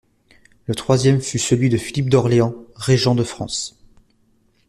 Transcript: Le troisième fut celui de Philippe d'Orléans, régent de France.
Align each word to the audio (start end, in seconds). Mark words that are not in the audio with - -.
Le 0.65 0.73
troisième 0.73 1.21
fut 1.21 1.37
celui 1.37 1.69
de 1.69 1.77
Philippe 1.77 2.09
d'Orléans, 2.09 2.55
régent 2.75 3.13
de 3.13 3.23
France. 3.23 3.77